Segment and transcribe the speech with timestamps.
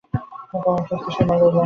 [0.51, 1.59] তাঁর অস্বস্তির সীমা রইল না।